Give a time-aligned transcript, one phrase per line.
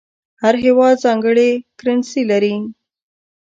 [0.41, 1.49] هر هېواد ځانګړې
[1.79, 2.55] کرنسي لري.